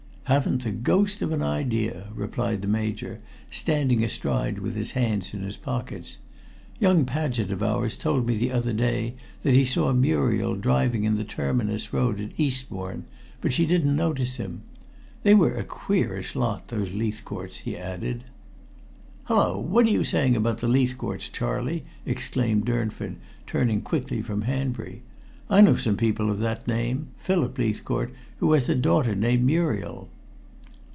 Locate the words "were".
15.35-15.55